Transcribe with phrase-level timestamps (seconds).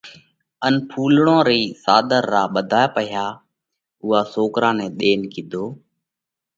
[0.65, 3.27] ان ڦُولڙون رِي ساۮر را ٻڌائي پئِيها
[4.01, 5.65] اُوئا سوڪرا نئہ ۮينَ ڪِيڌو: